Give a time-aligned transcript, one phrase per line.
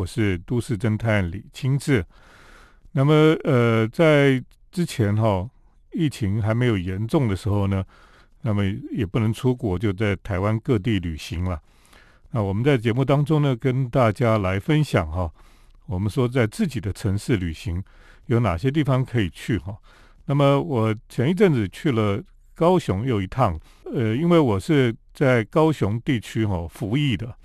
[0.00, 2.02] 我是都市侦探李清志。
[2.92, 3.12] 那么，
[3.44, 4.42] 呃，在
[4.72, 5.46] 之前哈，
[5.92, 7.84] 疫情还没有严重的时候呢，
[8.40, 11.60] 那么也不能出国，就在台湾各地旅行了。
[12.30, 15.30] 那我们在节目当中呢，跟大家来分享哈，
[15.84, 17.82] 我们说在自己的城市旅行
[18.24, 19.76] 有哪些地方可以去哈。
[20.24, 22.22] 那么我前一阵子去了
[22.54, 23.60] 高雄又一趟，
[23.94, 27.36] 呃，因为我是在高雄地区哈服役的。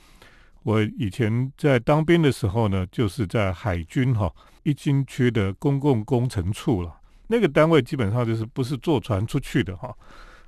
[0.66, 6.91] 我以前在当兵的时候呢，就是在海军哈一军区的公共工程处了。
[7.27, 9.95] 那个单位基本上就是不是坐船出去的哈。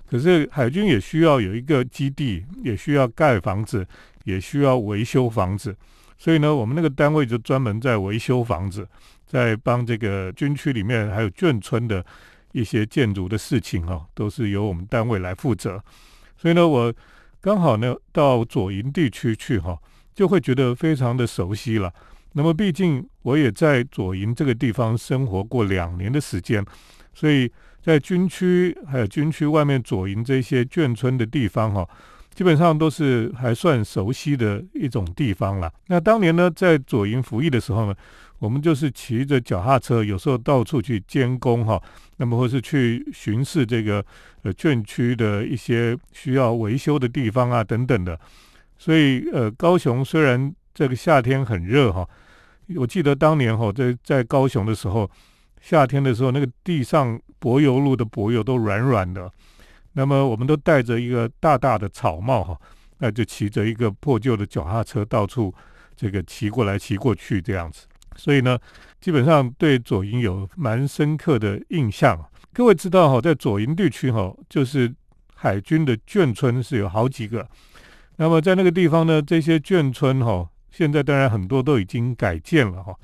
[0.09, 3.87] 可是海军也需要有一个基地，也需要盖房子，
[4.23, 5.77] 也需要维修房子。
[6.17, 8.87] 所以呢，我们那个单位就专门在维修房子，
[9.27, 12.03] 在帮这个军区里面还有眷村的
[12.53, 15.79] 一些建筑的事情哈，都是由我们单位来负责。
[16.35, 16.91] 所以呢，我
[17.39, 19.77] 刚好呢到左营地区去哈。
[20.17, 21.93] 就会觉得非常的熟悉了。
[22.33, 26.65] 那么，毕竟我也在左营这个地方生活过两年的时间，
[27.13, 27.51] 所以
[27.83, 31.87] 在军区还有军区外面左营这些眷村的地方哈，
[32.33, 35.71] 基本上都是还算熟悉的一种地方了。
[35.85, 37.95] 那当年呢，在左营服役的时候呢，
[38.39, 41.79] 我们就是骑着脚踏车，有时候到处去监工哈，
[42.17, 44.03] 那么或是去巡视这个
[44.41, 48.19] 呃眷区的一些需要维修的地方啊等等的。
[48.77, 52.07] 所以，呃，高雄虽然这个夏天很热哈，
[52.75, 55.09] 我记得当年哈在在高雄的时候，
[55.61, 59.31] 夏天的时候那个地上柏油路的柏油都软软的，
[59.93, 62.59] 那么我们都戴着一个大大的草帽哈，
[62.99, 65.53] 那就骑着一个破旧的脚踏车到处
[65.95, 68.57] 这个骑过来骑过去这样子，所以呢，
[69.01, 72.23] 基本上对左营有蛮深刻的印象。
[72.53, 74.93] 各位知道哈，在左营地区哈，就是
[75.33, 77.47] 海军的眷村是有好几个。
[78.17, 82.95] 那么在那个地方呢，这些眷村哈，现在当然很多都已经改建了哈。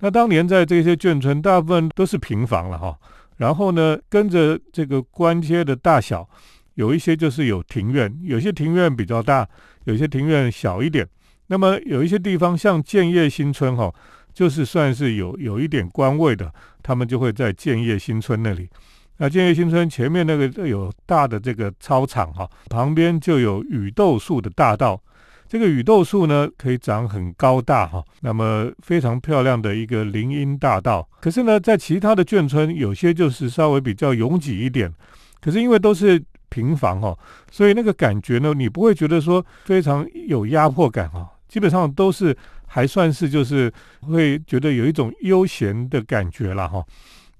[0.00, 2.98] 那当年在这些眷村，大部分都是平房了哈。
[3.36, 6.28] 然后呢，跟着这个官阶的大小，
[6.74, 9.48] 有一些就是有庭院，有些庭院比较大，
[9.84, 11.06] 有些庭院小一点。
[11.46, 13.94] 那么有一些地方像建业新村哈，
[14.34, 16.52] 就是算是有有一点官位的，
[16.82, 18.68] 他们就会在建业新村那里。
[19.18, 25.00] 那建业新村前面那个有大的这个操场哈，旁边就有雨豆树的大道。
[25.48, 31.08] 这个雨豆树呢，可以长很高大哈，那么非常漂亮的一个林荫大道。
[31.20, 34.92] 可是呢，在其他的眷村，有些就是稍微比较拥挤一点。
[35.40, 37.16] 可是因为都是平房哈，
[37.50, 41.26] 所以那个感觉呢，你不会觉得说非常有压迫感哈。
[41.48, 46.84] 基本上都是还算是就是会觉得有一种悠闲的感觉了哈。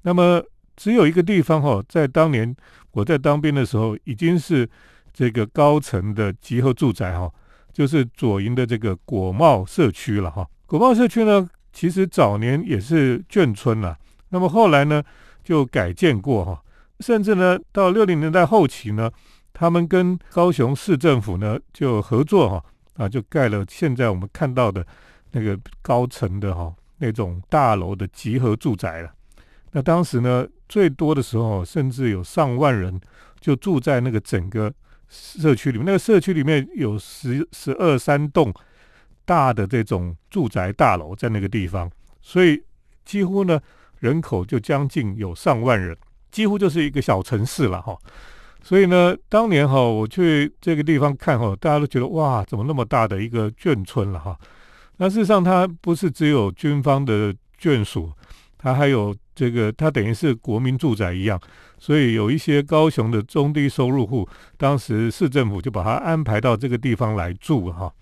[0.02, 0.42] 那么。
[0.76, 2.54] 只有一个地方哈，在当年
[2.92, 4.68] 我在当兵的时候，已经是
[5.12, 7.32] 这个高层的集合住宅哈，
[7.72, 10.46] 就是左营的这个果茂社区了哈。
[10.66, 13.96] 果茂社区呢，其实早年也是眷村了，
[14.28, 15.02] 那么后来呢
[15.42, 16.62] 就改建过哈，
[17.00, 19.10] 甚至呢到六零年代后期呢，
[19.52, 22.64] 他们跟高雄市政府呢就合作哈，
[22.96, 24.86] 啊就盖了现在我们看到的
[25.32, 29.10] 那个高层的哈那种大楼的集合住宅了。
[29.76, 32.98] 那当时呢，最多的时候，甚至有上万人
[33.38, 34.72] 就住在那个整个
[35.06, 35.84] 社区里面。
[35.84, 38.50] 那个社区里面有十十二三栋
[39.26, 41.90] 大的这种住宅大楼在那个地方，
[42.22, 42.62] 所以
[43.04, 43.60] 几乎呢
[43.98, 45.94] 人口就将近有上万人，
[46.30, 47.94] 几乎就是一个小城市了哈。
[48.62, 54.34] 所以呢，当年哈我去这个地方看哈，大家都觉得哇，怎么那么大的一个眷村了哈？
[54.96, 58.10] 那事实上，它不是只有军方的眷属。
[58.66, 61.40] 它还有这个，它等于是国民住宅一样，
[61.78, 67.92] 所以有一些高雄的中低收入户，当时市政府就把它安排到这个地方来住哈。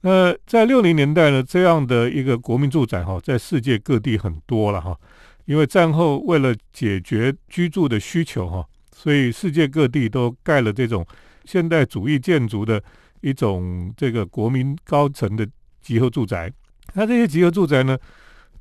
[0.00, 4.98] 那在六零年代呢，这样的一个国民住宅哈，在世界各地很多了哈。
[5.44, 11.06] 因为战后为了解决居住的需求哈，所以世界各地都盖了这种
[11.44, 12.82] 现代主义建筑的
[13.20, 15.46] 一种这个国民高层的
[15.80, 16.52] 集合住宅。
[16.94, 17.96] 那这些集合住宅呢？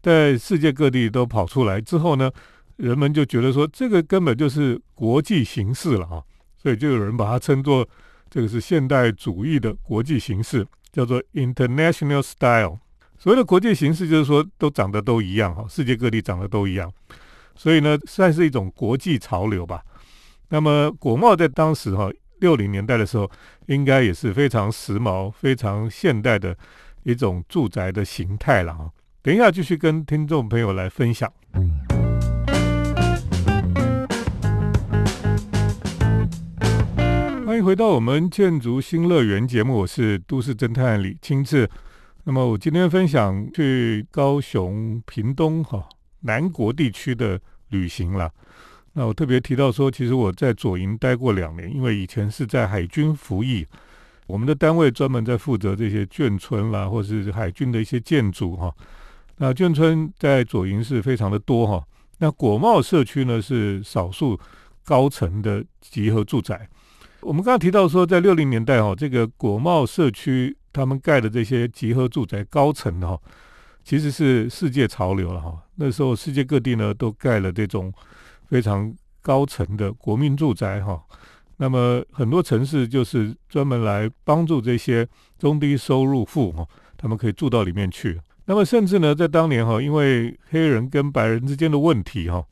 [0.03, 2.29] 在世界各地都跑出来之后呢，
[2.75, 6.21] 人们就觉得说这个根本就是国际形式了啊，
[6.57, 7.87] 所以就有人把它称作
[8.29, 12.79] 这个是现代主义的国际形式，叫做 International Style。
[13.17, 16.91] 所谓的国际形式就是说都长得都一样哈，世界各地长得都一样，
[17.55, 19.81] 所以呢算是一种国际潮流吧。
[20.49, 22.11] 那么国贸在当时哈
[22.41, 23.31] 六零年代的时候，
[23.67, 26.57] 应该也是非常时髦、非常现代的
[27.03, 28.91] 一种住宅的形态了哈。
[29.25, 31.31] 等一下，继续跟听众朋友来分享。
[37.45, 41.69] 欢迎回到我们建筑新乐园节目，我是都市侦探李清志。
[42.25, 45.87] 那么我今天分享去高雄屏东哈
[46.19, 47.39] 南国地区的
[47.69, 48.29] 旅行了。
[48.91, 53.65] 那我特别提到说，其实我在左营待过两年，因为以前是在海军服役，
[54.27, 58.69] 我们的单位专门在负责这些眷村啦，或是海军的一些建筑哈。
[59.37, 61.83] 那眷村在左营是非常的多哈。
[62.19, 64.39] 那国贸社区呢是少数
[64.83, 66.69] 高层的集合住宅。
[67.21, 73.19] 我们刚刚提到说，在六零年代哈，这个国贸社区他们盖的这些集合住宅高层的哈，
[73.83, 75.61] 其实是世界潮流了哈。
[75.75, 77.93] 那时候世界各地呢都盖了这种。
[78.49, 81.01] 非常高层的国民住宅哈，
[81.57, 85.07] 那么很多城市就是专门来帮助这些
[85.39, 88.19] 中低收入户哈，他们可以住到里面去。
[88.45, 92.43] 那么甚至呢，在当年哈，因为黑人跟白人之间的问题哈，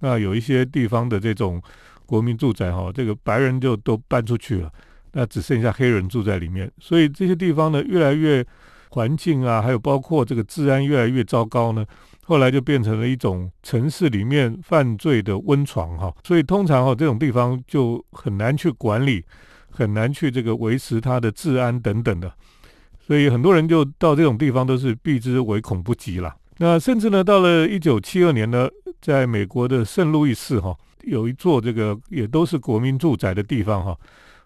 [0.00, 1.60] 那有一些地方的这种
[2.06, 4.72] 国民住宅哈，这个白人就都搬出去了，
[5.12, 8.46] 那只剩下黑人住在里面，所以这些地方呢，越来越
[8.90, 11.84] 环境啊，还有包括这个治安越来越糟糕呢。
[12.22, 19.24] 后来就变成了一种城市里面犯罪的温床哈，所以通常哈这种地方就很难去管理，
[19.68, 22.32] 很难去这个维持它的治安等等的，
[23.10, 26.32] 所以很多人就到这种地方都是避之唯恐不及了。
[26.58, 28.68] 那甚至呢，到了一九七二年呢，
[29.02, 30.72] 在美国的圣路易市哈，
[31.02, 33.98] 有一座这个也都是国民住宅的地方哈，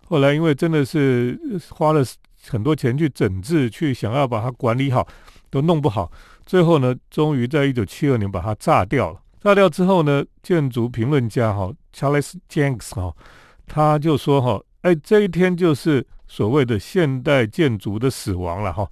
[0.06, 1.38] 后来因为真的是
[1.72, 2.02] 花了
[2.48, 5.06] 很多钱去整治，去想要把它管理好，
[5.50, 6.10] 都弄不好。
[6.46, 9.20] 最后呢，终于在一九七二年把它炸掉了。
[9.42, 13.14] 炸掉之后呢，建筑评论家哈，Charles Jenks 哈，
[13.66, 18.86] 他就说哈，哎，这一天就是所谓的现代建筑的死亡了哈。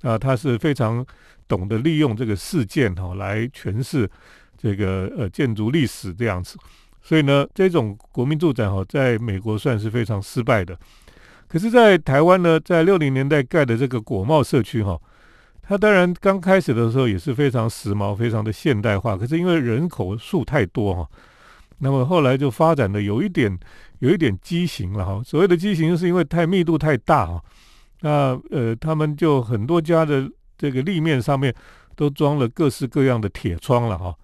[0.00, 1.04] 啊，他是非常
[1.46, 4.10] 懂得利用这个事件哈来诠释
[4.56, 6.56] 这个呃建筑历史这样子。
[7.02, 10.74] 所以呢，这种国民住宅哈，在美国算是非常失败的。
[11.46, 14.98] 可是，在台湾呢，在六零年代盖的这个国贸社区哈。
[15.66, 21.08] 它当然刚开始的时候也是非常时髦、非常的现代化，可是因为人口数太多哈，
[21.78, 23.58] 那么后来就发展的有一点、
[23.98, 25.22] 有一点畸形了哈。
[25.24, 27.42] 所谓的畸形，就是因为太密度太大哈。
[28.00, 31.54] 那呃，他们就很多家的这个立面上面
[31.96, 34.14] 都装了各式各样的铁窗了哈。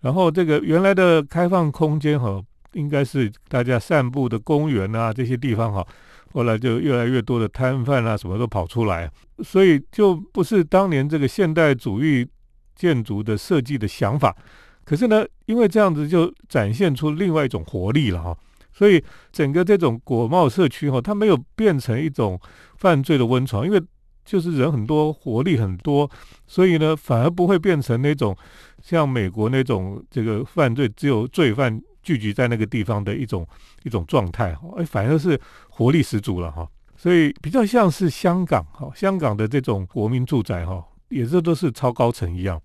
[0.00, 2.40] 然后这个原来的开放空间哈，
[2.72, 5.86] 应该是大家散步的公园啊这些地方哈。
[6.32, 9.10] 后来就越来越多的摊贩啊，什么都跑出来，
[9.42, 12.26] 所以就不是当年这个现代主义
[12.74, 14.36] 建筑的设计的想法。
[14.84, 18.36] 可是呢，因为这样子就展现出另外一种活力了哈。
[18.72, 19.02] 所以
[19.32, 22.40] 整个这种国贸社区哈，它没有变成一种
[22.76, 23.82] 犯罪的温床，因为
[24.24, 26.10] 就是人很多，活力很多，
[26.46, 28.36] 所以呢，反而不会变成那种
[28.82, 31.80] 像美国那种这个犯罪只有罪犯。
[32.04, 33.48] 聚集在那个地方的一种
[33.82, 35.40] 一种状态哈，哎，反而是
[35.70, 36.68] 活力十足了哈。
[36.98, 42.60] 所以比较像是香港哈，香港的这种国民住宅哈，也是都是超高层一样。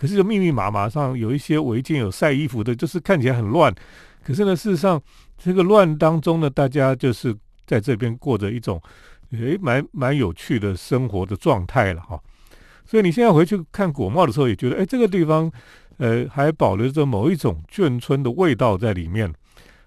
[0.00, 3.74] 可是就密密麻麻上有一些违建有晒衣服的，就是看起来很乱。
[4.24, 5.00] 可是呢，事实上
[5.36, 7.36] 这个乱当中呢，大家就是
[7.66, 8.80] 在这边过着一种
[9.32, 12.18] 诶蛮蛮有趣的生活的状态了哈。
[12.86, 15.52] 所以你现在回去看国贸的时候，也觉得哎这个地方。
[16.02, 19.30] 呃，还保留着某一种眷村的味道在里面，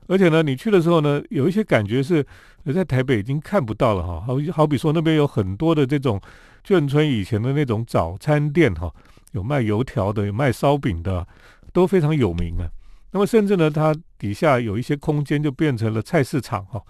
[0.06, 2.24] 而且呢，你去的时候呢，有一些感觉是
[2.66, 4.22] 呃在台北已经看不到了哈。
[4.22, 6.22] 好，好比说那边有很多的这种
[6.64, 8.94] 眷村以前的那种早餐店哈，
[9.34, 11.28] 有卖油条的，有卖烧饼的，
[11.72, 12.68] 都非常有名啊。
[13.12, 16.82] 那么甚至呢，它底下有一些空间就变成了菜市场哈，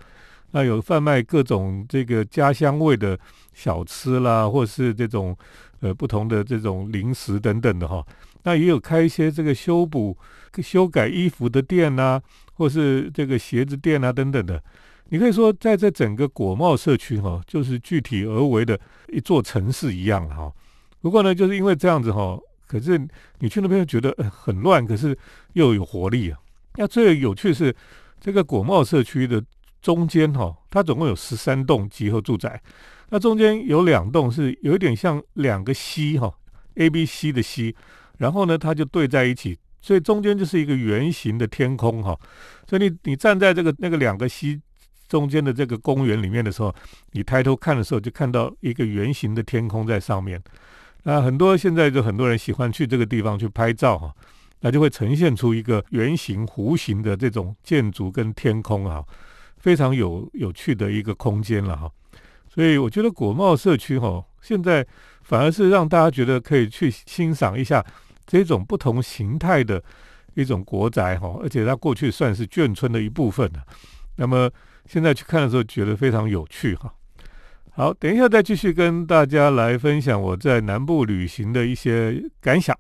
[0.52, 3.20] 那有贩卖各种这个家乡味的
[3.54, 5.36] 小吃啦，或是这种
[5.82, 8.06] 呃不同的这种零食等等的哈。
[8.44, 10.18] 那也有开一些这个修补、
[10.62, 12.22] 修改衣服的店呐，
[12.54, 14.62] 或是这个鞋子店啊等等的。
[15.10, 18.80] 你可以说，在这整个国贸社区哈，就是具体而为的
[19.10, 20.52] 一座城市一样哈。
[21.04, 22.98] 不过呢，就是因为这样子哈，可是
[23.40, 25.16] 你去那边觉得很乱，可是
[25.52, 26.40] 又有活力啊。
[26.76, 27.76] 那最有趣是
[28.22, 29.44] 这个国贸社区的
[29.82, 32.62] 中间哈，它总共有十三栋集合住宅，
[33.10, 36.34] 那中间有两栋是有一点像两个溪哈
[36.76, 37.76] ，A、B、C 的溪。
[38.20, 42.18] 然后呢，它就对在一起，所以中间就是一个圆形的天空哈。
[42.70, 44.62] 所以你你站在这个那个两个溪
[45.10, 46.74] 中间的这个公园里面的时候，
[47.12, 50.42] 你抬头看的时候，就看到一个圆形的天空在上面。
[51.04, 54.14] 那很多现在就很多人喜欢去这个地方去拍照哈，
[54.62, 59.04] 那就会呈现出一个圆形弧形的这种建筑跟天空啊，
[59.58, 61.92] 非常有有趣的一个空间了哈。
[62.50, 64.86] 所以我觉得国贸社区哈，现在
[65.24, 67.86] 反而是让大家觉得可以去欣赏一下。
[68.26, 69.84] 这种不同形态的
[70.34, 73.62] 一种国宅哈，而且它过去算是眷村的一部分的。
[74.16, 74.50] 那么
[74.86, 76.92] 现在去看的时候，觉得非常有趣哈。
[77.76, 82.78] 好，等一下再继续跟大家来分享我在南部旅行的一些感想。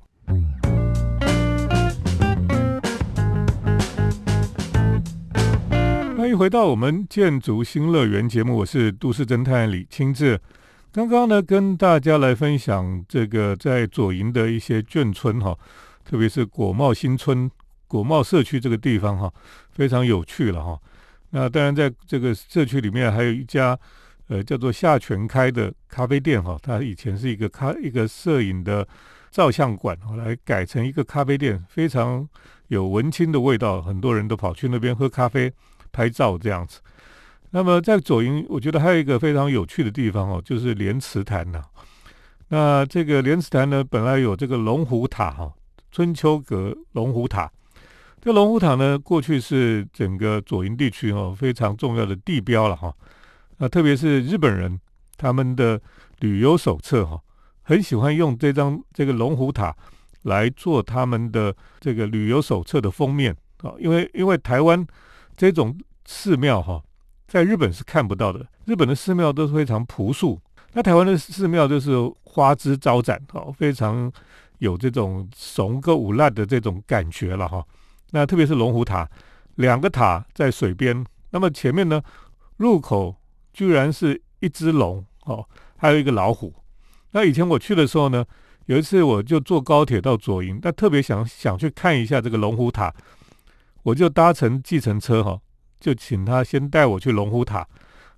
[6.15, 10.39] 欢迎回到我们建筑新乐园节目，我是都市侦探李清志。
[10.91, 15.57] 刚刚呢，跟大家来分享这个在左营的一些眷村哈，
[16.05, 17.49] 特别是果茂新村、
[17.87, 19.33] 果茂社区这个地方哈，
[19.71, 20.79] 非常有趣了哈。
[21.31, 23.75] 那当然，在这个社区里面还有一家
[24.27, 28.87] 呃叫做夏全开的咖啡店哈，它以前是一个咖一个摄影的
[29.31, 32.27] 照相馆，后来改成一个咖啡店，非常
[32.67, 35.51] 有文青的味道，很多人都跑去那边喝咖啡。
[35.95, 36.79] 拍照这样子，
[37.51, 41.61] 那么在左营，我觉得还有一个非常有趣的地方哦，就是莲池潭呐。
[42.47, 45.53] 那这个莲池潭呢，本来有这个龙虎塔哈，
[45.91, 47.47] 春秋阁龙虎塔。
[48.19, 52.91] 这龙虎塔呢，过去是整个左营地区哦非常重要的地标了哈。
[53.57, 54.79] 那特别是日本人
[55.17, 55.81] 他们的
[56.19, 57.21] 旅游手册哈，
[57.61, 59.75] 很喜欢用这张这个龙虎塔
[60.23, 64.85] 来做他们的这个旅游手册的封面啊，因为因为台湾。
[65.35, 66.79] 这种寺庙哈，
[67.27, 68.45] 在日本是看不到的。
[68.65, 70.39] 日本的寺庙都是非常朴素，
[70.73, 71.91] 那台湾的寺庙就是
[72.23, 74.11] 花枝招展，哈，非常
[74.59, 77.65] 有这种雄歌舞烂的这种感觉了哈。
[78.11, 79.09] 那特别是龙虎塔，
[79.55, 81.99] 两个塔在水边，那么前面呢，
[82.57, 83.15] 入口
[83.53, 86.53] 居然是一只龙哦，还有一个老虎。
[87.11, 88.25] 那以前我去的时候呢，
[88.65, 92.93] 有一次我就坐高铁到左营，那特别想想去看一下这个龙虎塔。
[93.83, 95.39] 我就搭乘计程车哈，
[95.79, 97.67] 就请他先带我去龙虎塔，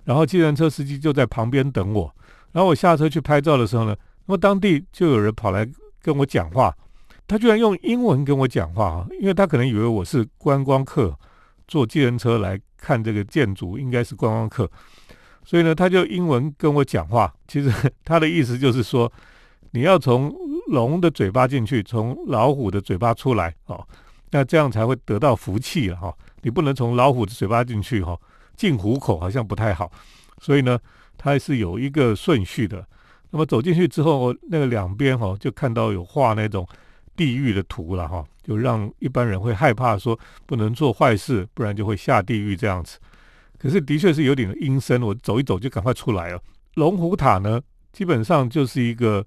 [0.03, 2.15] 然后计程车司机就在旁边等我。
[2.51, 3.95] 然后我下车去拍照的时候呢，
[4.27, 5.67] 那么当地就有人跑来
[6.01, 6.73] 跟我讲话，
[7.27, 11.17] 他居然用英文跟我讲话啊，因为他可能以为我是观光客，
[11.67, 14.69] 坐计程车来看这个建筑，应该是观光客，
[15.45, 17.33] 所以呢，他就英文跟我讲话。
[17.47, 17.71] 其实
[18.03, 19.11] 他的意思就是说，
[19.71, 20.33] 你要从
[20.67, 23.87] 龙的嘴巴进去，从老虎的嘴巴出来哦。
[24.31, 28.19] 那这样才会得到福气了哈，你不能从老虎的嘴巴进去哈，
[28.57, 29.89] 进虎口好像不太好，
[30.41, 30.77] 所以呢，
[31.17, 32.85] 它是有一个顺序的。
[33.29, 36.67] 那么走进去之后，那个两边哈就看到有画那种
[37.15, 42.97] 地狱的图了哈，就让一般人会害怕说不能做坏事，不然就会下地狱这样子。
[43.57, 46.41] 可是的确是有点阴森，我走一走就赶快出来了。
[46.75, 49.25] 龙虎塔呢，基本上就是一个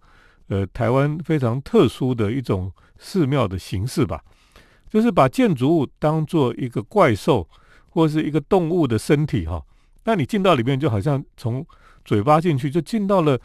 [0.49, 4.23] 呃台湾非常特殊的一种寺庙的形式吧。
[4.91, 7.47] 就是把建筑物当做一个怪兽
[7.91, 9.63] 或是一个动物的身体哈，
[10.05, 11.63] 那你进到里面就好像从
[12.07, 13.39] 嘴巴进去，就进到了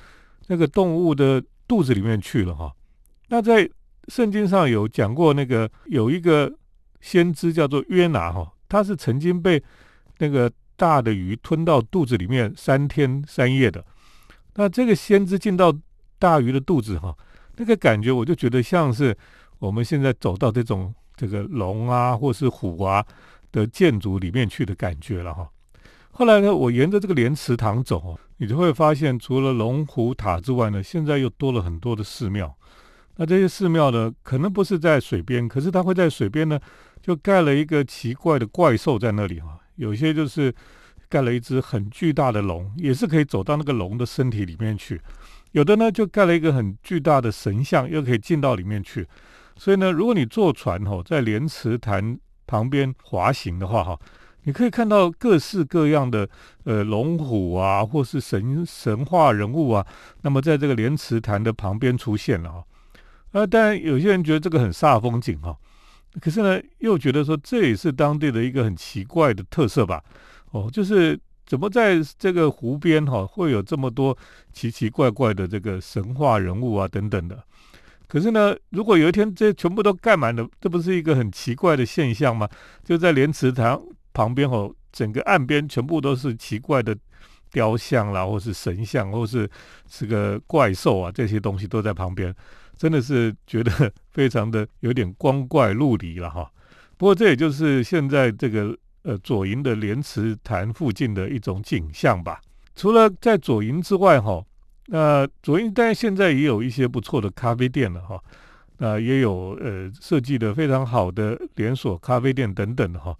[0.47, 2.71] 那个动物的肚子里面去了哈。
[3.27, 3.69] 那在
[4.07, 6.49] 圣经上有讲过，那个有一个
[7.01, 9.61] 先知叫做约拿哈，他是曾经被
[10.19, 10.49] 那个
[10.83, 13.85] 大的鱼吞到肚子里面三天三夜的。
[14.55, 15.73] 那这个先知进到
[16.19, 17.15] 大鱼的肚子哈，
[17.55, 19.15] 那个感觉我就觉得像是
[19.59, 20.93] 我们现在走到这种。
[21.15, 23.05] 这个龙啊，或是虎啊
[23.51, 25.47] 的建筑里面去的感觉了哈。
[26.11, 32.51] 后来呢，我沿着这个莲池塘走，你就会发现，除了龙虎塔之外呢，现在又多了很多的寺庙。
[33.17, 36.59] 那这些寺庙呢，可能不是在水边，可是它会在水边呢，
[36.99, 39.59] 就盖了一个奇怪的怪兽在那里哈。
[39.75, 40.53] 有些就是
[41.09, 44.97] 盖了一只很巨大的龙，也是可以走到那个龙的身体里面去；
[45.51, 49.07] 有的呢，就盖了一个很巨大的神像，又可以进到里面去。
[49.55, 53.99] 所以呢，如果你坐船哈，在莲池潭旁边滑行的话哈，
[54.43, 56.27] 你可以看到各式各样的
[56.63, 59.85] 呃龙虎啊，或是神神话人物啊，
[60.21, 62.63] 那么在这个莲池潭的旁边出现了哈。
[63.33, 65.55] 呃，当然有些人觉得这个很煞风景哈，
[66.21, 70.03] 可是呢，又觉得说这也是当地的一个很奇怪的特色吧。
[70.51, 74.15] 哦，就是怎么在这个湖边哈，会有这么多
[74.51, 77.43] 奇奇怪怪的这个神话人物啊等等的。
[78.07, 82.47] 可是呢，如果有一天这全部都盖满了，这不是一个很奇怪的现象吗？
[82.83, 83.81] 就在莲池塘
[84.13, 86.95] 旁边哦，整个岸边全部都是奇怪的
[87.53, 89.49] 雕像啦，或是神像，或是
[89.87, 92.35] 是个怪兽啊，这些东西都在旁边，
[92.75, 96.51] 真的是觉得非常的有点光怪陆离了哈。
[96.97, 102.41] 不过这也就是现在这个呃左营的莲池潭附近的一种景象吧。
[102.75, 104.43] 除了在左营之外哈。
[104.87, 108.21] 那左营当然现在也有一些不错的咖啡店了哈，
[108.79, 113.17] 那也有呃设计的非常好的连锁咖啡店等等的哈，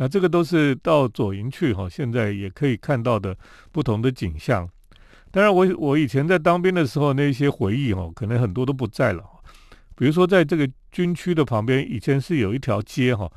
[0.00, 3.36] 那这个都是到左营去哈，现在也可以看到的
[3.70, 4.66] 不同的景象。
[5.30, 9.22] 当然我我以前在当兵的时候那些回忆哈，可能很多都不在了。
[9.94, 13.30] 比如说在这个军区的旁边，以前是有一条街哈，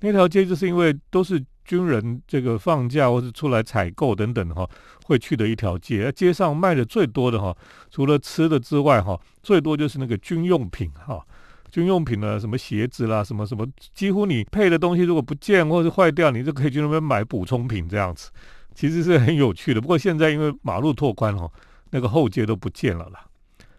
[0.00, 4.68] 那条街就是因为都是军人这个放假或是出来采购等等哈，
[5.04, 6.10] 会去的一条街。
[6.10, 7.56] 街上卖的最多的哈，
[7.92, 11.24] 除了吃的之外哈，最多就是那个军用品哈。
[11.70, 18.30] 军用品呢，什么鞋子啦，什么什么，几乎你配的东西如果不见或者是坏掉，你就可以去那边买补充品这样子。
[18.74, 19.80] 其实是很有趣的。
[19.80, 21.50] 不过现在因为马路拓宽哈，
[21.90, 23.24] 那个后街都不见了啦。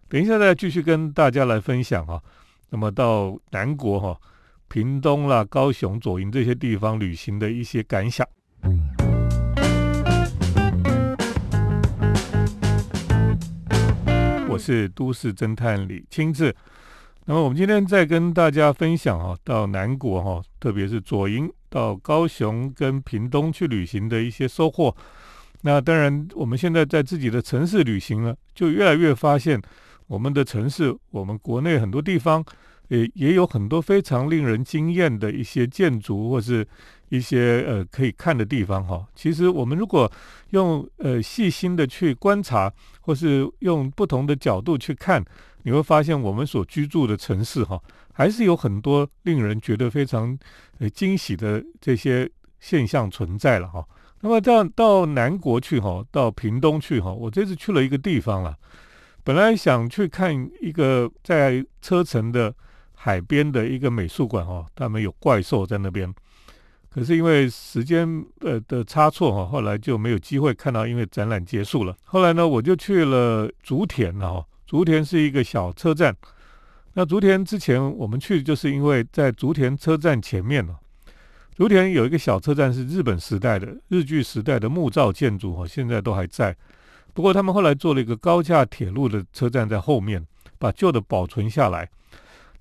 [0.08, 2.22] 等一下再继续跟大家来分享哈。
[2.70, 4.18] 那么到南国哈。
[4.72, 8.24] 屏东啦、高雄、左营这些地方旅行的一些感想。
[14.48, 16.56] 我是都市侦探李清志。
[17.26, 24.96] 那么我们今天再跟大家分享哈，到南国哈，特别是左营到高雄跟屏东去旅行的一些收获。
[25.62, 29.62] 那当然，我们现在在自己的城市旅行呢，就越来越发现
[30.08, 32.44] 我们的城市，我们国内很多地方。
[32.90, 36.68] 也也有很多非常令人惊艳的一些建筑，或是
[37.10, 39.06] 一些呃可以看的地方哈。
[39.14, 40.12] 其实我们如果
[40.50, 45.24] 用呃细心的去观察，或是用不同的角度去看，
[45.64, 47.82] 你会发现我们所居住的城市哈，
[48.14, 50.38] 还是有很多令人觉得非常
[50.80, 53.86] 呃惊喜的这些现象存在了哈。
[54.22, 58.56] 那么到到南国去哈，到屏东去哈，我这次去了一个地方了，
[59.24, 62.54] 本来想去看一个在车城的。
[63.02, 66.14] 海边的一个美术馆哈，他们有怪兽在那边，
[66.90, 68.06] 可是因为时间
[68.42, 71.96] 呃的差错哈，后来就没有机会看到，因为展览结束了。
[72.04, 76.16] 后来呢，我就去了竹田了哈，竹田是一个小车站。
[76.94, 80.76] 那竹田之前我们去，就是因为在竹田车站前面呢，
[81.56, 86.56] 竹田有一个小车站是日本时代的日据时代的木造建筑哈，现在都还在。
[87.16, 90.24] 不过他们后来做了一个高架铁路的车站在后面，
[90.60, 91.90] 把旧的保存下来。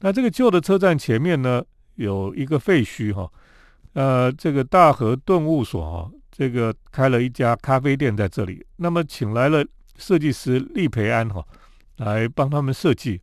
[0.00, 1.62] 那这个旧的车站前面呢，
[1.96, 3.30] 有一个废墟哈，
[3.92, 8.64] 呃，这个大和顿悟所哈，这个开了一家咖啡店在这里。
[8.76, 9.62] 那么请来了
[9.98, 11.44] 设计师利培安哈，
[11.98, 13.20] 来帮他们设计。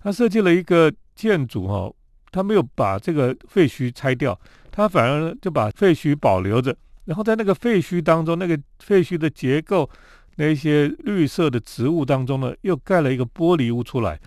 [0.00, 1.92] 他设计了一个建筑哈，
[2.30, 4.38] 他没有把这个废墟拆掉，
[4.70, 6.74] 他反而就把废墟保留着，
[7.04, 9.90] 然后在那个废墟当中，那个废墟的结构，
[10.36, 14.18] 那些绿色的植物当中呢，又盖了一个玻璃屋出来。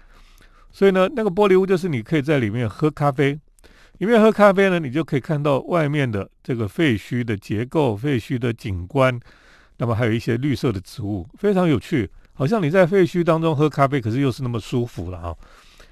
[0.71, 3.39] 所以呢，那个玻璃屋就是你可以在里面喝咖啡，
[3.99, 9.17] 里面喝咖啡呢，你就可以看到外面的这个废墟的结构、废墟的景观，
[9.78, 12.10] 那么还有一些绿色的植物，非常有趣，
[12.41, 15.38] 好像你在废墟当中喝咖啡，可是又是那么舒服了哈。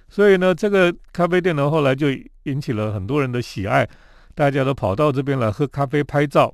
[0.07, 2.07] 所以呢，这个咖啡店呢，后来就
[2.45, 3.87] 引起了很多人的喜爱，
[4.33, 6.51] 大家都跑到这边来喝咖啡、拍照。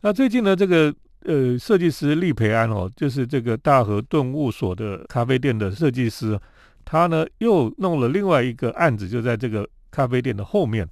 [0.00, 0.94] 那最近呢，这个
[1.24, 6.40] 呃设计师利培安哦，就是这个大和顿悟所的咖啡店的设计师。
[6.82, 10.88] 他呢又弄了另外一个案子，就在这个咖啡店的后面。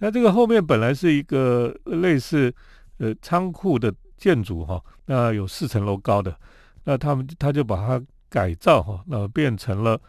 [0.00, 2.52] 那这个后面本来是一个类似
[2.98, 6.36] 呃仓库的建筑哈，那有四层楼高的。
[6.86, 10.00] 那他们他就把它改造哈，那变成了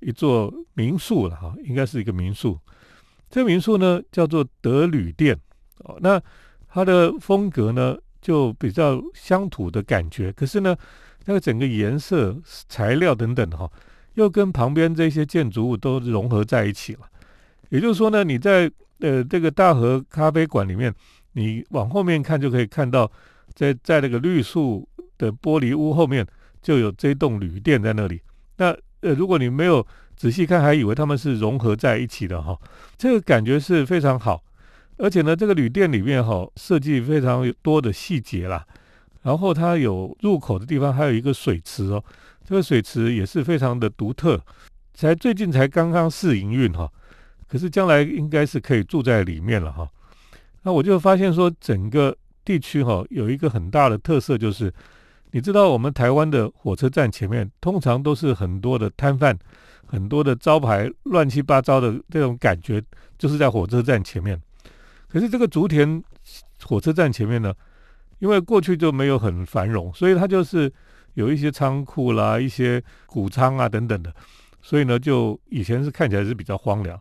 [0.00, 2.58] 一座民宿了哈，应该是一个民宿。
[3.28, 5.38] 这个民宿呢叫做德旅店
[5.80, 6.22] 哦，那
[6.68, 10.76] 它的风格呢就比较乡土的感觉，可是呢
[11.24, 12.34] 那个整个颜色、
[12.68, 13.70] 材料等等哈。
[14.14, 17.00] 又跟旁边这些建筑物都融合在一起了，
[17.70, 20.94] 也就是说呢，你在呃这个大和咖啡馆里面，
[21.32, 23.10] 你往后面看就可以看到，
[23.54, 24.86] 在在那个绿树
[25.22, 26.26] 的玻璃屋后面
[26.60, 28.20] 就有这栋旅店在那里。
[28.56, 32.58] 那呃如果你没有仔细看，还以为他们是融合在一起的哈，
[32.98, 34.42] 这个感觉是非常好。
[34.98, 38.64] 而且呢，这个旅店里面哈设计非常多的细节啦，
[39.22, 42.02] 然后它有入口的地方还有一个水池哦。
[42.44, 44.40] 这个水池也是非常的独特，
[44.94, 46.90] 才最近才刚刚试营运哈，
[47.48, 49.88] 可是将来应该是可以住在里面了哈。
[50.62, 54.72] 那我就发现说，整个地区哈有一个很大的特色，就是
[55.32, 59.36] 你知道我们台湾的火车站前面通常都是很多的摊贩，
[59.84, 62.80] 很多的招牌乱七八糟的这种感觉，
[63.18, 64.40] 就是在火车站前面。
[65.08, 66.00] 可是这个竹田
[66.62, 67.52] 火车站前面呢，
[68.20, 70.72] 因为过去就没有很繁荣，所以它就是。
[71.14, 74.10] 有一些仓库啦，一些谷仓啊等等的，
[74.62, 76.98] 所以呢，就以前是看起来是比较荒凉。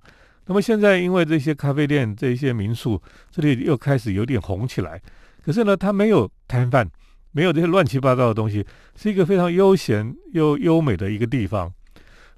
[0.48, 5.02] 那么现在因为这些咖啡店、这些民宿，这里又开始有点红起来。
[5.42, 6.86] 可是呢，它没有摊贩，
[7.32, 8.66] 没有这些乱七八糟的东西，
[8.96, 11.72] 是一个非常悠闲又优美的一个地方。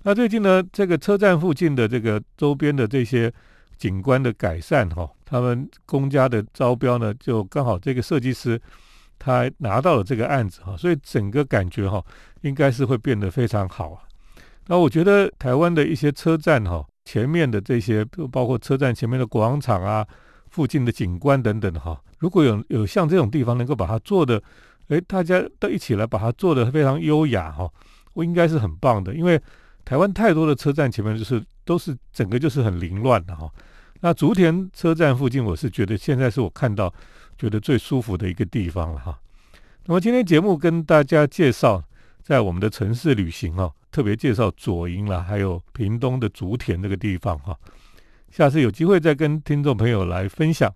[0.03, 3.31] 那最近呢，这个车站附近的这个周边的这些
[3.77, 8.59] 景观的改善，哈，他们公家的招标呢，就刚好这个设计师。
[9.19, 12.03] 他拿到了这个案子哈，所以整个感觉哈，
[12.41, 14.03] 应该是会变得非常好啊。
[14.67, 18.03] 那我觉得台湾的一些车站哈，前面的这些
[18.33, 20.05] 包括车站前面的广场啊、
[20.49, 21.97] 附近的景观等等哈。
[22.19, 24.41] 如果有有像这种地方能够把它做的，
[24.87, 27.69] 诶，大家都一起来把它做的非常优雅哈，
[28.13, 29.13] 我应该是很棒的。
[29.13, 29.41] 因为
[29.85, 33.49] 台湾太多的车站前面就是都是整个就是很凌乱的哈。
[34.01, 36.93] 那竹田车站附近，我是觉得现在是我看到
[37.37, 39.17] 觉得最舒服的一个地方了哈。
[39.85, 41.83] 那么今天节目跟大家介绍
[42.21, 47.57] 在我们的城市旅行哦，特别介绍左营啦，还有屏东的竹田这个地方哈。
[48.29, 50.73] 下次有机会再跟听众朋友来分享。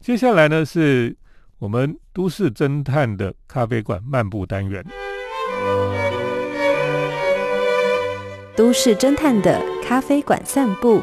[0.00, 1.14] 接下来呢，是
[1.60, 4.84] 我们都市侦探的咖啡馆漫步单元。
[8.56, 11.00] 都市侦探的咖啡馆散步。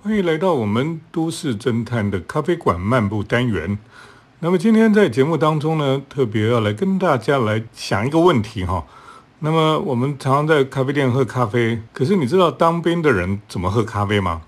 [0.00, 3.76] 欢迎来到我们都市侦探的咖啡馆漫步单元。
[4.38, 8.86] 那么今天在节目当中呢，特别要来跟大家来想一个问题哈。
[9.40, 14.42] 那么我们常常在咖啡店喝咖啡，可是你知道当兵的人怎么喝咖啡吗？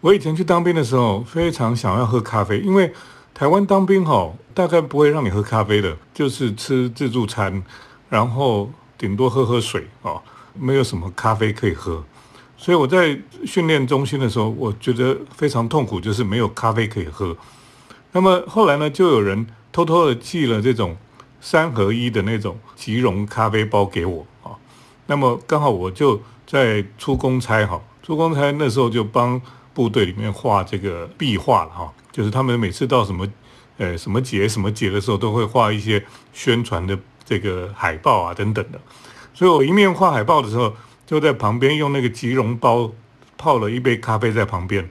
[0.00, 2.92] 我以前去当兵的时候，非常想要喝咖啡，因为
[3.32, 7.62] 台湾当兵哈，大概不会让你喝咖啡的，就是吃自助餐，
[8.08, 10.20] 然后顶多喝喝水哦，
[10.54, 12.02] 没有什么咖啡可以喝。
[12.56, 17.36] 所以我在训练中心的时候，我觉得非常痛苦，就是没有咖啡可以喝。
[18.12, 20.96] 那么后来呢，就有人偷偷的寄了这种
[21.46, 24.50] 三合一的那种即溶咖啡包给我啊。
[25.06, 29.40] 那么刚好我就在出公差哈，出公差那时候就帮
[29.72, 33.24] 部队里面画这个壁画了哈，就是他们每次到什么
[33.78, 38.80] 呃什么节什么节的时候，都会画一些宣传的这个海报啊等等的。
[39.32, 40.74] 所以我一面画海报的时候。
[41.06, 42.90] 就在旁边用那个即溶包
[43.38, 44.90] 泡了一杯咖啡在旁边，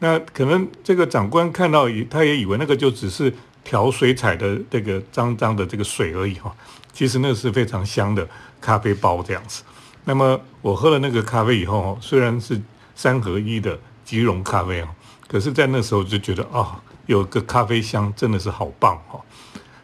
[0.00, 3.32] 那可能这个长官看到也他也以为那个就只是
[3.66, 6.54] 调水彩的这个脏脏的这个水而已哈，
[6.92, 8.26] 其实那是非常香的
[8.60, 9.64] 咖啡包这样子。
[10.04, 12.62] 那么我喝了那个咖啡以后，虽然是
[12.94, 14.88] 三合一的即溶咖啡哦，
[15.26, 19.20] 可是在那时候就觉得啊，有个咖啡香真的是好棒哈。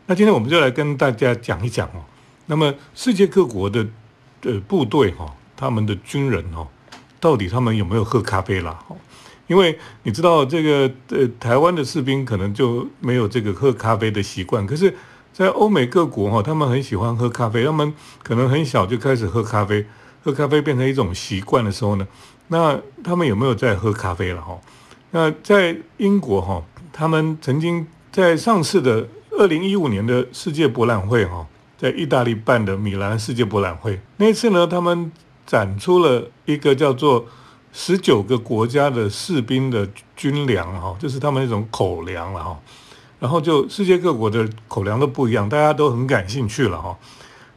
[0.07, 2.05] 那今天我们就来跟大家讲一讲哦，
[2.47, 3.85] 那么世界各国的
[4.43, 5.27] 呃部队哈。
[5.55, 6.67] 他们的军人哦，
[7.21, 8.77] 到底他们有没有喝咖啡啦？
[9.53, 14.97] 因为你知道这个呃，台湾的士兵可能就没有这个喝咖啡的习惯，可是，
[15.31, 19.85] 在欧美各国哈，他们很喜欢喝咖啡，他们可能很小就开始喝咖啡，
[20.25, 22.09] 喝咖啡变成一种习惯的时候呢，
[22.49, 24.41] 那他们有没有在喝咖啡了？
[24.41, 24.59] 哈，
[25.11, 35.13] 那在英国哈，他们曾经在上次的二零一五年的世界博览会哈，在意大利办的米兰世界博览会那次呢，他们。
[35.45, 37.27] 展出了一个叫做
[37.73, 42.61] 十九个国家的士兵的军粮哈，就是他们那种口粮了哈。
[43.19, 46.99] 然后就世界各国的口粮都不一样，大家都很感兴趣了哈。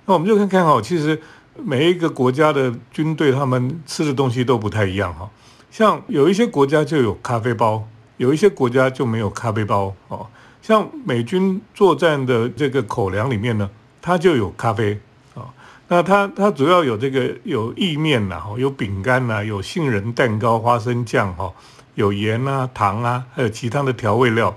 [0.05, 1.19] 那我们就看看哈，其实
[1.55, 5.29] 每一个国家的军队他们吃的东西都不太一样哈。
[5.71, 10.27] 像有一些国家就有咖啡包，有一些国家就没有咖啡包哦。
[10.61, 13.69] 像美军作战的这个口粮里面呢，
[14.01, 14.99] 它就有咖啡。
[15.87, 21.53] 那它它主要有这个有意面呐，有饼干呐，有杏仁蛋糕、花生酱哈，
[21.93, 24.55] 有盐啊、糖啊，还有其他的调味料。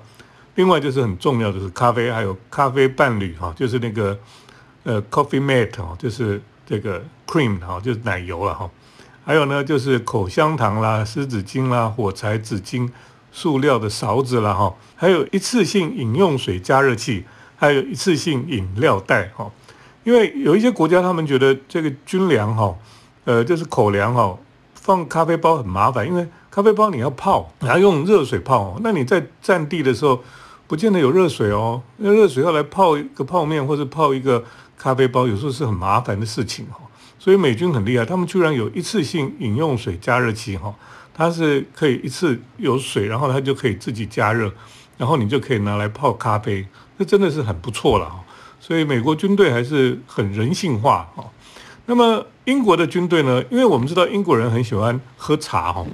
[0.55, 4.19] 另外就是很重要的是咖啡，还有咖啡伴侣哈，就是那个
[4.85, 8.69] 呃 coffee mate 哈，就是这个 cream 哈，就是奶油了哈。
[9.25, 12.91] 还有呢就是口香糖啦、湿纸巾啦、火柴纸巾、
[13.31, 17.25] 塑料的勺子啦哈，还有一次性饮用水加热器，
[17.57, 19.51] 还有一次性饮料袋哈。
[20.09, 22.75] 因为有一些国家，他们觉得这个军粮哈，
[23.27, 24.35] 呃，就是口粮哈，
[24.73, 30.25] 放咖啡包很麻烦，因为咖啡包你要泡，你要用热水泡，那你在战地的时候，
[30.67, 34.43] 不见得有热水哦，那热水要来泡一个泡面或者泡一个
[34.79, 36.79] 咖啡包，有时候是很麻烦的事情哈。
[37.19, 40.75] 所以美军很厉害，他们居然有一次性饮用水加热器哈，
[41.13, 44.51] 它是可以一次有水，然后它就可以自己加热，
[44.97, 46.67] 然后你就可以拿来泡咖啡，
[46.99, 48.25] 这真的是很不错了哈。
[48.61, 51.25] 所以美国军队还是很人性化哈。
[51.87, 53.43] 那么英国的军队呢？
[53.51, 55.87] 因为我们知道英国人很喜欢喝茶哈，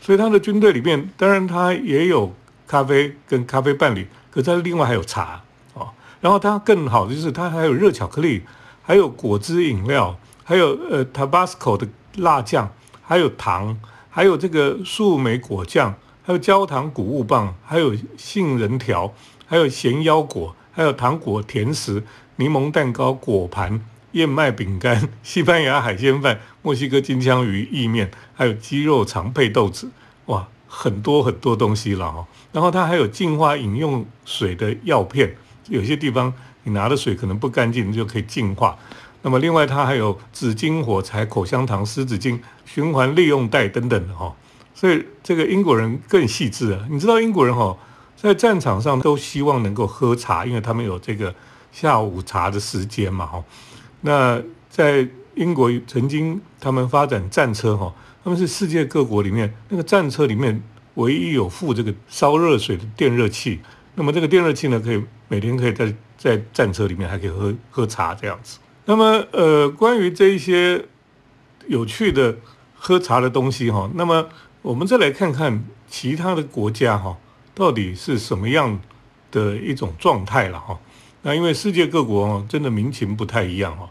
[0.00, 2.32] 所以他的军队里面当然他也有
[2.66, 5.42] 咖啡跟咖啡伴侣，可他另外还有茶
[5.74, 5.92] 啊。
[6.22, 8.42] 然后他更好的就是他还有热巧克力，
[8.82, 19.12] 还有果汁饮料，还有呃 Tabasco 的辣酱，还有糖，还有这个树莓果酱，还有焦糖谷物棒，还有杏仁条，
[19.46, 20.56] 还有咸腰果。
[20.72, 22.02] 还有糖果、甜食、
[22.36, 23.80] 柠檬蛋糕、果盘、
[24.12, 29.90] 燕麦饼干、 西班牙海鲜饭、墨西哥金枪鱼意面，还有鸡肉肠配豆子，
[30.26, 32.26] 哇，很多很多东西了哈。
[32.52, 35.36] 然后它还有净化饮用水的药片，
[35.68, 36.32] 有些地方
[36.64, 38.76] 你拿的水可能不干净，你就可以净化。
[39.22, 44.34] 那么另外它还有纸巾、火柴、口香糖、湿纸巾、循环利用袋等等的哈。
[44.74, 46.86] 所以这个英国人更细致啊！
[46.90, 47.76] 你知道英国人哈，
[48.22, 51.34] 在战场上都希望能够喝茶，因为他们有这个
[51.72, 53.42] 下午茶的时间嘛哈。
[54.02, 60.62] 那在英国曾经他们发展战车哈，他们是世界各国里面那个战车里面
[60.94, 63.60] 唯一有附这个烧热水的电热器。
[63.96, 68.58] 那么这个电热器呢，可以每天可以在在战车里面还可以喝喝茶这样子。
[68.84, 70.84] 那么呃，关于这一些
[71.66, 72.36] 有趣的
[72.74, 74.28] 喝茶的东西哈，那么
[74.62, 77.16] 我们再来看看其他的国家哈，
[77.54, 78.80] 到底是什么样
[79.30, 80.78] 的一种状态了哈。
[81.22, 83.88] 那因为世界各国真的民情不太一样哈。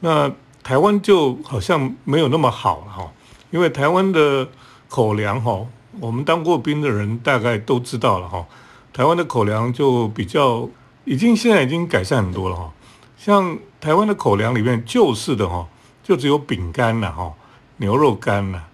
[0.00, 0.30] 那
[0.62, 3.12] 台湾就好像没有那么好了哈，
[3.50, 4.48] 因为台湾的
[4.88, 5.66] 口粮哈，
[6.00, 8.46] 我们当过兵的人大概都知道了哈。
[8.92, 10.68] 台湾的口粮就比较，
[11.04, 12.72] 已经现在已经改善很多了哈。
[13.16, 15.66] 像台湾的口粮里面旧式的哈，
[16.02, 17.32] 就只有饼干了哈，
[17.78, 18.64] 牛肉干了，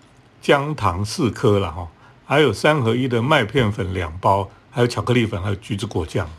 [0.42, 1.88] 姜糖四颗了哈，
[2.30, 6.30] 还有三合一的麦片粉两包，还有巧克力粉，还有橘子果酱，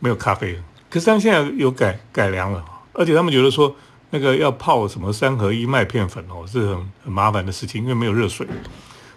[0.00, 0.60] 没有咖啡。
[0.90, 3.72] 可是他们现在有改改良了，而且他们觉得说
[4.10, 8.44] 那个要泡什么三合一麦片粉哦，是很很麻烦的事情，因为没有热水，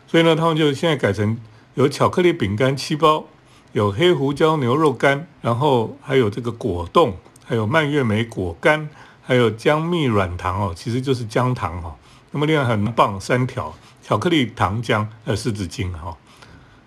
[0.06, 1.36] 所以呢，他们就现在改成
[1.74, 3.26] 有巧克力饼干七包。
[3.74, 8.88] 有黑胡椒牛肉干，然后还有这个果冻，还有蔓越莓果干，
[9.24, 11.96] 还有姜蜜软糖哦，其实就是姜糖哈。
[12.30, 13.74] 那么另外很棒三条
[14.12, 16.14] 巧克力糖浆呃湿纸巾哈，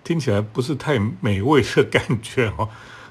[0.05, 2.69] 听起来不是太美味的感觉哈。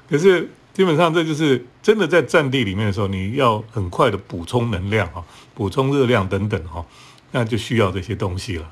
[0.08, 6.86] 可是基本上这就是真的在战地里面的时候，你要很快的补充能量哈，补充热量等等哈，
[7.32, 8.70] 那就需要这些东西了。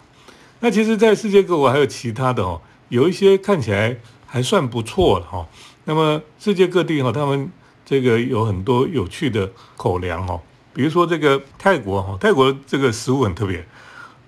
[0.60, 3.96] 那其实，在世界各国还有其他的哦，有一些看起来。
[4.24, 5.46] 还算不错了哈。
[5.84, 7.52] 那么世界各地哈，他们
[7.84, 10.40] 这个有很多有趣的口粮哈。
[10.72, 13.62] 比如说这个泰国哈，泰国这个食物很特别，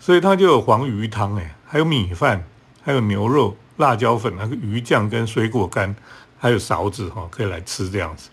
[0.04, 2.44] 所以它就有黄鱼汤哎，还有米饭，
[2.82, 5.96] 还有牛肉、辣椒粉、那个鱼酱跟水果干，
[6.38, 8.28] 还有勺子哈，可以来吃这样子。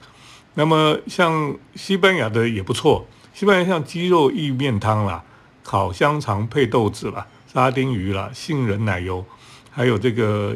[0.56, 5.24] 那么像西班牙的也不错，西班牙像鸡肉意面汤啦，
[5.64, 9.24] 烤香肠配豆子啦，沙丁鱼啦，杏仁奶油，
[9.72, 10.54] 还有这个。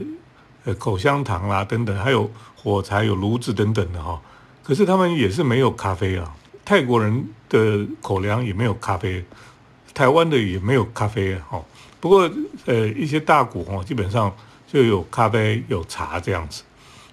[0.67, 4.19] 呃，口香糖啦，等等，还有火柴、有炉子等等的哈。
[4.63, 6.35] 可是他们也是没有咖啡啊。
[6.65, 9.23] 泰国人的口粮也没有咖啡，
[9.95, 11.59] 台湾的也没有咖啡哈。
[11.99, 12.29] 不过
[12.65, 14.31] 呃，一些大国哈，基本上
[14.67, 16.61] 就有咖啡、有茶这样子。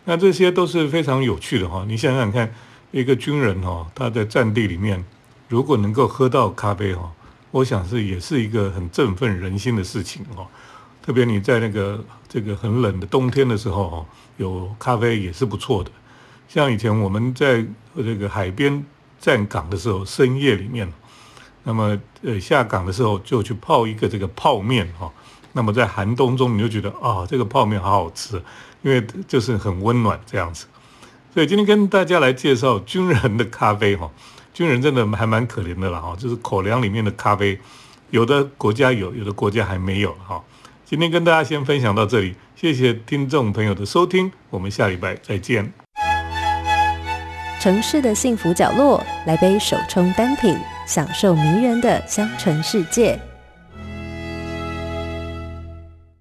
[0.05, 1.85] 那这些都是非常有趣的哈。
[1.88, 2.53] 你想想看，
[2.90, 5.03] 一个军人哈，他在战地里面
[5.49, 7.11] 如果能够喝到咖啡哈，
[7.53, 10.47] 我想是也是一个很振奋人心的事情哈。
[11.01, 15.90] 特别你在那个这个很冷的冬天的时候，哈，有咖啡也是不错的。
[16.49, 17.64] 像以前我们在
[17.97, 18.85] 这个海边
[19.18, 20.92] 站岗的时候，深夜里面，
[21.64, 25.11] 那么呃下岗的时候就去泡一个这个泡面，哈。
[25.55, 28.42] 那么在寒冬中，你就觉得啊，这个泡面好好吃，
[28.81, 30.66] 因为就是很温暖这样子。
[31.35, 34.11] 所以今天跟大家来介绍军人的咖啡，哈，
[34.55, 37.59] 军人真的还蛮可怜的了，哈，就是口粮里面的咖啡，
[38.09, 40.42] 有的国家有，有的国家还没有，哈。
[40.87, 45.70] 今天跟大家先分享到这里，谢谢听众朋友的收听，我们下礼拜再见。
[47.61, 53.32] 城市的幸福角落，来杯手冲单品，享受迷人的香醇世界。